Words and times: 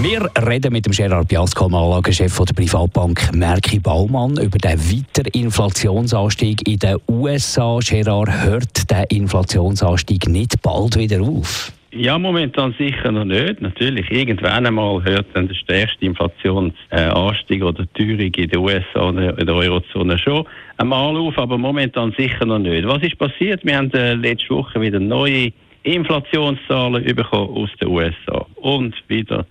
wir 0.00 0.30
reden 0.48 0.72
mit 0.72 0.86
dem 0.86 0.92
Gerard 0.92 1.28
Biasco, 1.28 1.66
dem 1.66 1.74
Anlagechef 1.74 2.36
der 2.38 2.54
Privatbank 2.54 3.34
Merki 3.34 3.78
Baumann, 3.78 4.36
über 4.38 4.58
den 4.58 4.78
weiteren 4.78 5.30
Inflationsanstieg 5.32 6.66
in 6.66 6.78
den 6.78 6.96
USA. 7.08 7.78
Gerard, 7.80 8.30
hört 8.44 8.90
der 8.90 9.10
Inflationsanstieg 9.10 10.28
nicht 10.28 10.62
bald 10.62 10.96
wieder 10.96 11.20
auf? 11.20 11.72
Ja, 11.90 12.18
momentan 12.18 12.74
sicher 12.78 13.12
noch 13.12 13.26
nicht. 13.26 13.60
Natürlich, 13.60 14.10
irgendwann 14.10 14.66
einmal 14.66 15.04
hört 15.04 15.26
dann 15.34 15.48
der 15.48 15.54
stärkste 15.54 16.06
Inflationsanstieg 16.06 17.62
oder 17.62 17.84
Teuerung 17.92 18.32
in 18.34 18.48
den 18.48 18.58
USA 18.58 19.00
und 19.00 19.18
in 19.18 19.46
der 19.46 19.54
Eurozone 19.54 20.16
schon 20.16 20.46
einmal 20.78 21.16
auf, 21.16 21.36
aber 21.36 21.58
momentan 21.58 22.14
sicher 22.16 22.46
noch 22.46 22.60
nicht. 22.60 22.86
Was 22.86 23.02
ist 23.02 23.18
passiert? 23.18 23.62
Wir 23.64 23.76
haben 23.76 23.92
äh, 23.92 24.14
letzte 24.14 24.54
Woche 24.54 24.80
wieder 24.80 25.00
neue 25.00 25.52
Inflationszahlen 25.82 27.04
bekommen 27.14 27.56
aus 27.56 27.70
den 27.80 27.88
USA 27.88 28.46
und 28.56 28.94
wieder 29.08 29.44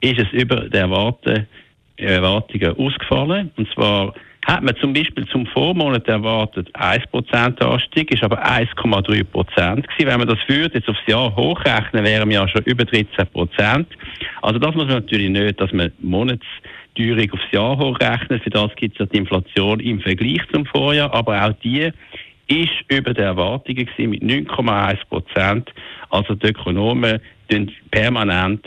ist 0.00 0.18
es 0.18 0.30
über 0.32 0.68
die 0.68 0.76
Erwartungen 0.76 1.46
ausgefallen. 2.76 3.50
Und 3.56 3.68
zwar 3.74 4.14
hat 4.46 4.62
man 4.62 4.74
zum 4.76 4.94
Beispiel 4.94 5.26
zum 5.26 5.46
Vormonat 5.46 6.08
erwartet 6.08 6.74
1% 6.74 7.62
Anstieg, 7.62 8.10
ist 8.12 8.22
aber 8.22 8.42
1,3% 8.44 9.24
gewesen. 9.24 9.84
Wenn 9.98 10.18
man 10.18 10.28
das 10.28 10.40
führt, 10.46 10.74
jetzt 10.74 10.88
aufs 10.88 11.06
Jahr 11.06 11.34
hochrechnen, 11.36 12.04
wären 12.04 12.28
wir 12.30 12.40
ja 12.40 12.48
schon 12.48 12.62
über 12.62 12.84
13%. 12.84 13.86
Also 14.40 14.58
das 14.58 14.74
muss 14.74 14.86
man 14.86 14.94
natürlich 14.94 15.28
nicht, 15.28 15.60
dass 15.60 15.70
man 15.72 15.92
Monatsteuerung 15.98 17.30
aufs 17.32 17.52
Jahr 17.52 17.76
hochrechnet. 17.76 18.42
Für 18.42 18.50
das 18.50 18.74
gibt 18.76 18.94
es 18.94 19.00
ja 19.00 19.06
die 19.06 19.18
Inflation 19.18 19.80
im 19.80 20.00
Vergleich 20.00 20.40
zum 20.52 20.64
Vorjahr, 20.64 21.12
aber 21.12 21.44
auch 21.44 21.52
die 21.62 21.90
ist 22.46 22.72
über 22.88 23.12
der 23.12 23.26
Erwartungen 23.26 23.84
gewesen 23.84 24.10
mit 24.10 24.22
9,1%. 24.22 25.66
Also 26.08 26.34
die 26.34 26.46
Ökonomen 26.46 27.20
permanent 27.90 28.66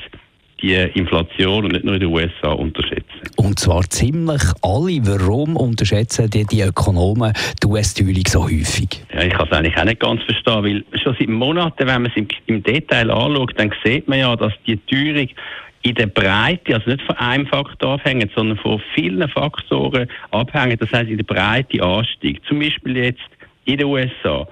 die 0.62 0.74
Inflation 0.74 1.66
und 1.66 1.74
nicht 1.74 1.84
nur 1.84 1.96
in 1.96 2.00
den 2.02 2.10
USA 2.10 2.52
unterschätzen. 2.52 3.06
Und 3.36 3.60
zwar 3.60 3.84
ziemlich 3.90 4.42
alle. 4.62 5.00
Warum 5.04 5.56
unterschätzen 5.56 6.30
die, 6.30 6.46
die 6.46 6.62
Ökonomen 6.62 7.34
die 7.62 7.68
US-Teuerung 7.68 8.24
so 8.28 8.44
häufig? 8.44 9.04
Ja, 9.14 9.24
ich 9.24 9.34
kann 9.34 9.48
es 9.48 9.58
eigentlich 9.58 9.78
auch 9.78 9.86
nicht 9.86 10.00
ganz 10.00 10.24
verstehen, 10.24 10.64
weil 10.64 11.00
schon 11.00 11.16
seit 11.18 11.30
Monaten, 11.30 11.88
wenn 11.88 12.02
man 12.04 12.12
es 12.12 12.18
im, 12.18 12.28
im 12.48 12.64
Detail 12.64 13.10
anschaut, 13.12 13.54
dann 13.58 13.74
sieht 13.84 14.08
man 14.08 14.20
ja, 14.20 14.36
dass 14.36 14.54
die 14.66 14.78
Teuerung 14.78 15.30
in 15.84 15.96
der 15.96 16.08
Breite, 16.08 16.76
also 16.76 16.92
nicht 16.92 17.02
von 17.02 17.18
einem 17.18 17.48
Faktor 17.48 17.94
abhängt, 17.94 18.32
sondern 18.36 18.58
von 18.58 18.82
vielen 18.94 19.28
Faktoren 19.30 20.08
abhängt. 20.30 20.82
Das 20.82 20.92
heißt 20.92 21.10
in 21.10 21.18
der 21.18 21.24
Breite 21.24 21.84
ansteigt. 21.84 22.46
Zum 22.48 22.60
Beispiel 22.60 22.98
jetzt 22.98 23.20
in 23.66 23.78
den 23.78 23.88
USA 23.88 24.48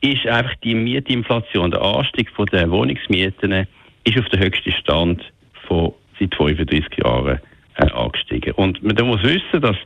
ist 0.00 0.26
einfach 0.26 0.54
die 0.64 0.74
Mietinflation, 0.74 1.70
der 1.70 1.82
Anstieg 1.82 2.28
der 2.52 2.70
Wohnungsmieten, 2.70 3.66
ist 4.04 4.18
auf 4.18 4.28
den 4.30 4.40
höchsten 4.40 4.72
Stand 4.72 5.22
von 5.72 5.92
seit 6.18 6.34
35 6.34 6.98
Jahren 7.02 7.40
äh, 7.76 7.90
angestiegen. 7.92 8.52
Und 8.52 8.82
man 8.82 9.06
muss 9.06 9.22
wissen, 9.22 9.60
dass 9.60 9.76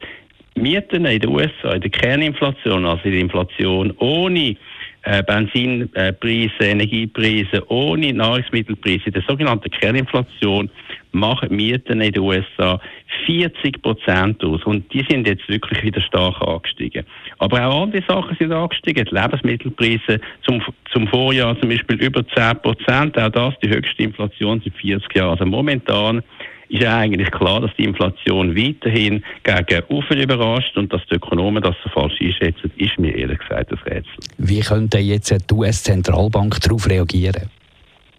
Mieten 0.56 1.04
in 1.04 1.20
den 1.20 1.30
USA, 1.30 1.72
in 1.72 1.82
der 1.82 1.90
Kerninflation, 1.90 2.86
also 2.86 3.04
in 3.04 3.12
der 3.12 3.20
Inflation 3.20 3.92
ohne 3.98 4.56
äh, 5.02 5.22
Benzinpreise, 5.22 6.52
Energiepreise, 6.60 7.62
ohne 7.70 8.12
Nahrungsmittelpreise, 8.12 9.06
in 9.06 9.12
der 9.12 9.22
sogenannten 9.28 9.70
Kerninflation, 9.70 10.70
machen 11.12 11.54
Mieten 11.54 12.00
in 12.00 12.12
den 12.12 12.22
USA 12.22 12.81
40 13.26 13.82
Prozent 13.82 14.42
aus. 14.44 14.62
Und 14.64 14.92
die 14.92 15.04
sind 15.08 15.26
jetzt 15.26 15.48
wirklich 15.48 15.82
wieder 15.82 16.00
stark 16.00 16.41
angestiegen. 16.42 17.04
Aber 17.38 17.66
auch 17.66 17.82
andere 17.82 18.03
Sachen 18.06 18.36
sind 18.38 18.53
angestiegen. 18.53 19.04
Die 19.04 19.14
Lebensmittelpreise 19.14 20.20
zum, 20.47 20.62
zum 20.92 21.08
Vorjahr 21.08 21.58
zum 21.60 21.70
Beispiel 21.70 22.03
über 22.03 22.26
10 22.28 22.58
Prozent. 22.62 23.19
Auch 23.19 23.31
das 23.31 23.54
die 23.62 23.69
höchste 23.69 24.03
Inflation 24.03 24.60
seit 24.64 24.75
40 24.75 25.14
Jahren. 25.14 25.31
Also 25.31 25.47
momentan 25.47 26.22
ist 26.69 26.82
ja 26.82 26.98
eigentlich 26.98 27.31
klar, 27.31 27.60
dass 27.60 27.70
die 27.78 27.84
Inflation 27.84 28.56
weiterhin 28.56 29.22
gegen 29.44 29.82
Ufer 29.88 30.16
überrascht 30.16 30.76
und 30.76 30.92
dass 30.92 31.00
die 31.10 31.14
Ökonomen 31.14 31.62
das 31.62 31.76
so 31.84 31.91
falsch 31.91 32.20
einschätzen, 32.20 32.72
ist 32.76 32.98
mir 32.98 33.14
ehrlich 33.14 33.38
gesagt 33.38 33.70
ein 33.70 33.78
Rätsel. 33.78 34.19
Wie 34.38 34.60
könnte 34.60 34.98
jetzt 34.98 35.31
die 35.31 35.54
US-Zentralbank 35.54 36.60
darauf 36.60 36.88
reagieren? 36.88 37.48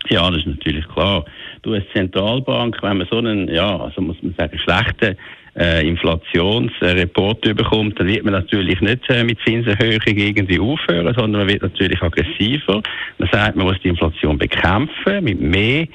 Ja, 0.09 0.29
das 0.29 0.39
ist 0.39 0.47
natürlich 0.47 0.88
klar. 0.88 1.25
Du 1.67 1.73
als 1.73 1.83
Zentralbank, 1.94 2.81
wenn 2.81 3.00
man 3.00 3.07
so 3.11 3.17
einen, 3.17 3.50
ja, 3.50 3.78
also 3.78 4.00
muss 4.00 4.16
man 4.22 4.33
sagen, 4.38 4.57
schlechten 4.57 5.17
äh, 5.59 5.85
Inflationsreport 5.85 7.41
bekommt, 7.41 8.00
dann 8.00 8.07
wird 8.07 8.23
man 8.23 8.35
natürlich 8.35 8.79
nicht 8.79 9.01
äh, 9.09 9.22
mit 9.25 9.38
Zinserhöhung 9.45 10.00
irgendwie 10.06 10.61
aufhören, 10.61 11.13
sondern 11.17 11.41
man 11.41 11.50
wird 11.50 11.63
natürlich 11.63 12.01
aggressiver. 12.01 12.81
Man 13.17 13.29
sagt, 13.33 13.57
man 13.57 13.67
muss 13.67 13.75
die 13.83 13.89
Inflation 13.89 14.38
bekämpfen 14.38 15.25
mit 15.25 15.41
mehr 15.41 15.88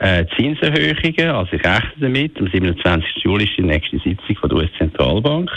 äh, 0.00 0.24
Zinserhöhungen. 0.34 1.30
Also 1.30 1.52
ich 1.52 1.64
rechne 1.64 1.92
damit, 2.00 2.38
am 2.40 2.48
27. 2.48 3.22
Juli 3.22 3.44
ist 3.44 3.56
die 3.58 3.62
nächste 3.62 3.98
Sitzung 3.98 4.36
von 4.36 4.48
der 4.48 4.58
US-Zentralbank, 4.58 5.50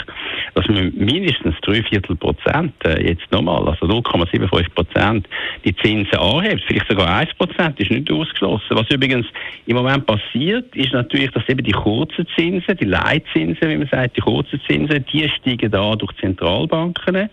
dass 0.54 0.68
man 0.68 0.94
mindestens 0.96 1.56
drei 1.62 1.82
Viertel 1.84 2.16
Prozent, 2.18 2.74
äh, 2.86 3.08
jetzt 3.08 3.32
nochmal, 3.32 3.66
also 3.68 3.86
0,75 3.86 4.70
Prozent, 4.76 5.30
die 5.64 5.74
Zinsen 5.78 6.18
anhebt. 6.18 6.62
Vielleicht 6.68 6.90
sogar 6.90 7.08
1 7.20 7.34
Prozent, 7.36 7.80
ist 7.80 7.90
nicht 7.90 8.12
ausgeschlossen. 8.12 8.68
Was 8.72 8.90
übrigens 8.92 9.26
im 9.66 9.78
Moment 9.78 10.06
passiert, 10.06 10.76
ist 10.76 10.94
natürlich, 10.94 11.32
dass 11.32 11.48
eben 11.48 11.64
die 11.64 11.72
kurzen 11.72 12.28
Zinsen, 12.36 12.78
die 12.78 12.86
Leitzinsen, 12.86 13.70
wie 13.70 13.78
man 13.78 13.88
sagt, 13.88 14.18
die 14.18 14.22
kurzen 14.22 14.60
Zinsen, 14.68 15.06
die 15.12 15.30
steigen 15.30 15.72
da 15.72 15.96
durch 15.96 16.14
Zentralbanken. 16.18 17.30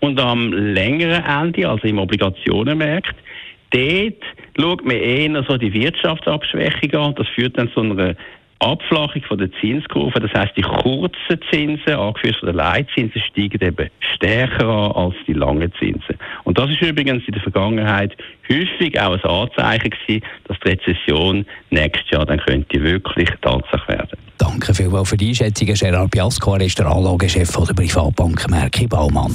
Und 0.00 0.20
am 0.20 0.52
längeren 0.52 1.22
Ende, 1.24 1.68
also 1.68 1.86
im 1.86 1.98
Obligationenmarkt, 1.98 3.14
dort 3.70 4.22
schaut 4.58 4.84
man 4.84 4.96
eher 4.96 5.44
so 5.48 5.56
die 5.56 5.72
Wirtschaftsabschwächung 5.72 6.94
an. 6.94 7.14
Das 7.14 7.28
führt 7.28 7.58
dann 7.58 7.70
zu 7.72 7.80
einer 7.80 8.14
Abflachung 8.58 9.22
von 9.22 9.38
der 9.38 9.50
Zinskurve. 9.60 10.18
Das 10.18 10.32
heißt, 10.32 10.56
die 10.56 10.62
kurzen 10.62 11.38
Zinsen, 11.50 11.94
angeführt 11.94 12.36
von 12.36 12.46
den 12.48 12.56
Leitzinsen, 12.56 13.20
steigen 13.20 13.60
eben 13.60 13.90
stärker 14.14 14.66
an 14.66 14.92
als 14.92 15.14
die 15.26 15.34
langen 15.34 15.72
Zinsen. 15.78 16.16
Und 16.44 16.58
das 16.58 16.70
ist 16.70 16.80
übrigens 16.80 17.22
in 17.26 17.34
der 17.34 17.42
Vergangenheit 17.42 18.16
häufig 18.48 18.98
auch 18.98 19.12
ein 19.12 19.30
Anzeichen 19.30 19.90
gewesen, 19.90 20.22
dass 20.48 20.58
die 20.60 20.68
Rezession 20.70 21.46
nächstes 21.70 22.10
Jahr 22.10 22.24
dann 22.24 22.38
könnte 22.38 22.82
wirklich 22.82 23.28
Tatsache 23.42 23.88
werden. 23.88 24.18
Danke 24.38 24.74
vielmals 24.74 25.10
für 25.10 25.16
die 25.16 25.28
Einschätzung, 25.28 25.68
Gerard 25.68 26.10
Biasco. 26.10 26.54
Er 26.54 26.62
ist 26.62 26.78
der 26.78 26.86
Anlagechef 26.86 27.50
der 27.52 27.74
Privatbank 27.74 28.48
Merki 28.50 28.86
Baumann. 28.86 29.34